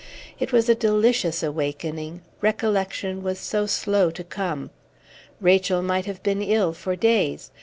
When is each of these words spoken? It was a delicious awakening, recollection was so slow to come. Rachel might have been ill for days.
It 0.39 0.51
was 0.51 0.67
a 0.67 0.73
delicious 0.73 1.43
awakening, 1.43 2.21
recollection 2.41 3.21
was 3.21 3.37
so 3.37 3.67
slow 3.67 4.09
to 4.09 4.23
come. 4.23 4.71
Rachel 5.39 5.83
might 5.83 6.07
have 6.07 6.23
been 6.23 6.41
ill 6.41 6.73
for 6.73 6.95
days. 6.95 7.51